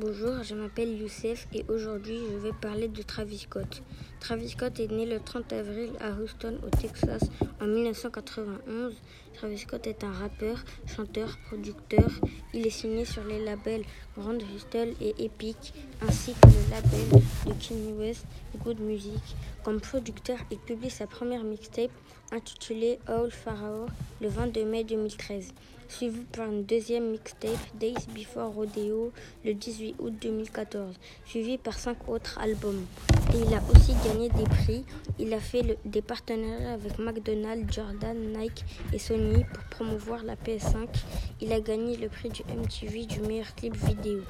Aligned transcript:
Bonjour, 0.00 0.42
je 0.42 0.54
m'appelle 0.54 0.98
Youssef 0.98 1.46
et 1.52 1.62
aujourd'hui 1.68 2.18
je 2.32 2.38
vais 2.38 2.54
parler 2.58 2.88
de 2.88 3.02
Travis 3.02 3.40
Scott. 3.40 3.82
Travis 4.18 4.48
Scott 4.48 4.80
est 4.80 4.90
né 4.90 5.04
le 5.04 5.20
30 5.20 5.52
avril 5.52 5.90
à 6.00 6.12
Houston 6.12 6.58
au 6.66 6.70
Texas 6.70 7.24
en 7.60 7.66
1991. 7.66 8.94
Travis 9.34 9.58
Scott 9.58 9.86
est 9.86 10.02
un 10.02 10.10
rappeur, 10.10 10.64
chanteur, 10.86 11.36
producteur. 11.48 12.08
Il 12.54 12.66
est 12.66 12.70
signé 12.70 13.04
sur 13.04 13.24
les 13.24 13.44
labels 13.44 13.84
Grand 14.16 14.38
Hustle 14.38 14.94
et 15.02 15.22
Epic 15.22 15.74
ainsi 16.02 16.34
que 16.34 16.46
le 16.46 16.70
label 16.70 17.22
de 17.46 17.52
Kanye 17.52 17.92
West 17.98 18.26
Good 18.64 18.80
Music. 18.80 19.20
Comme 19.64 19.80
producteur, 19.80 20.38
il 20.50 20.58
publie 20.58 20.90
sa 20.90 21.06
première 21.06 21.44
mixtape 21.44 21.90
intitulée 22.32 22.98
All 23.06 23.30
Pharaoh 23.30 23.86
le 24.20 24.28
22 24.28 24.64
mai 24.64 24.84
2013 24.84 25.52
suivi 25.90 26.20
par 26.32 26.46
une 26.46 26.64
deuxième 26.64 27.10
mixtape 27.10 27.58
Days 27.74 28.06
Before 28.14 28.52
Rodeo 28.52 29.12
le 29.44 29.54
18 29.54 29.96
août 29.98 30.14
2014, 30.20 30.94
suivi 31.26 31.58
par 31.58 31.78
cinq 31.78 32.08
autres 32.08 32.38
albums. 32.38 32.84
Il 33.34 33.52
a 33.54 33.62
aussi 33.70 33.94
gagné 34.04 34.28
des 34.28 34.44
prix. 34.44 34.84
Il 35.18 35.32
a 35.34 35.40
fait 35.40 35.78
des 35.84 36.02
partenariats 36.02 36.72
avec 36.72 36.98
McDonald's, 36.98 37.72
Jordan, 37.72 38.16
Nike 38.36 38.64
et 38.92 38.98
Sony 38.98 39.44
pour 39.44 39.64
promouvoir 39.64 40.22
la 40.24 40.34
PS5. 40.34 40.88
Il 41.40 41.52
a 41.52 41.60
gagné 41.60 41.96
le 41.96 42.08
prix 42.08 42.28
du 42.30 42.42
MTV 42.44 43.06
du 43.06 43.20
meilleur 43.20 43.54
clip 43.54 43.76
vidéo. 43.84 44.22